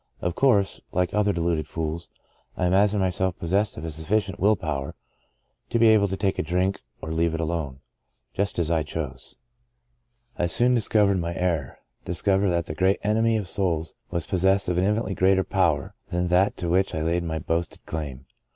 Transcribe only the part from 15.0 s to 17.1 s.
greater power than that to which I